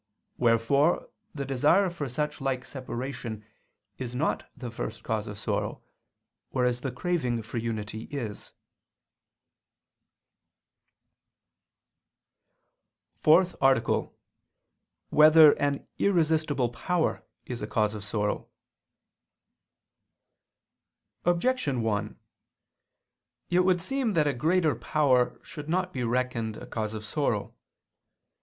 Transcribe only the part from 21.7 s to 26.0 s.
1: It would seem that a greater power should not